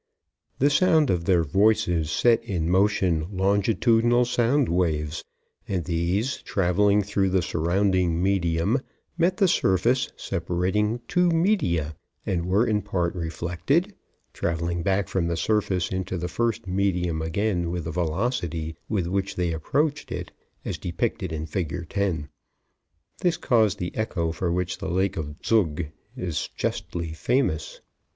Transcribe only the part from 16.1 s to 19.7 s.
the first medium again with the velocity with which they